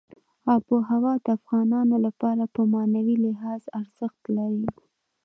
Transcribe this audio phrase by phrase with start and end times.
[0.53, 4.63] آب وهوا د افغانانو لپاره په معنوي لحاظ ارزښت لري.